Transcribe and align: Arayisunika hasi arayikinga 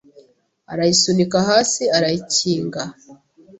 Arayisunika 0.71 1.37
hasi 1.49 1.83
arayikinga 1.97 2.83